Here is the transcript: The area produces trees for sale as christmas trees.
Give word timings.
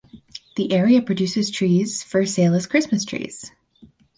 The 0.55 0.71
area 0.71 0.99
produces 0.99 1.51
trees 1.51 2.01
for 2.01 2.25
sale 2.25 2.55
as 2.55 2.65
christmas 2.65 3.05
trees. 3.05 3.51